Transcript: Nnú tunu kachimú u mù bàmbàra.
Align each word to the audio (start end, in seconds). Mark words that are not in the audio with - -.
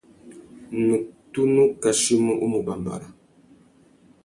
Nnú 0.77 0.95
tunu 1.31 1.63
kachimú 1.81 2.31
u 2.43 2.45
mù 2.51 2.59
bàmbàra. 2.67 3.09